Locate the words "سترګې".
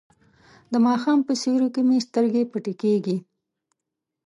2.07-2.49